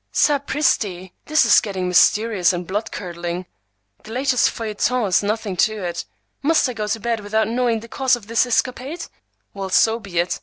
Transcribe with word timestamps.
"Sapristi! 0.11 1.11
This 1.27 1.45
is 1.45 1.61
getting 1.61 1.87
mysterious 1.87 2.53
and 2.53 2.65
blood 2.65 2.91
curdling. 2.91 3.45
The 4.03 4.11
latest 4.11 4.49
feuilleton 4.49 5.05
is 5.05 5.21
nothing 5.21 5.55
to 5.57 5.73
it. 5.83 6.05
Must 6.41 6.67
I 6.69 6.73
go 6.73 6.87
to 6.87 6.99
bed 6.99 7.19
without 7.19 7.47
knowing 7.47 7.81
the 7.81 7.87
cause 7.87 8.15
of 8.15 8.25
this 8.25 8.47
escapade? 8.47 9.05
Well, 9.53 9.69
so 9.69 9.99
be 9.99 10.17
it. 10.17 10.39